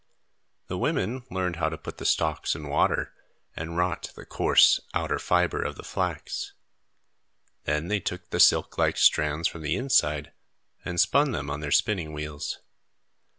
[0.65, 3.13] The women learned how to put the stalks in water
[3.55, 6.53] and rot the coarse, outer fibre of the flax.
[7.65, 10.31] Then they took the silk like strands from the inside
[10.83, 12.57] and spun them on their spinning wheels.